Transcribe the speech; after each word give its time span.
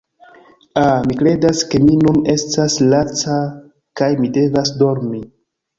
Ah, 0.83 1.03
mi 1.09 1.17
kredas 1.19 1.61
ke 1.73 1.81
mi 1.85 1.99
nun 2.07 2.19
estas 2.35 2.81
laca 2.95 3.39
kaj 4.03 4.13
mi 4.25 4.37
devas 4.41 4.79
dormi 4.83 5.25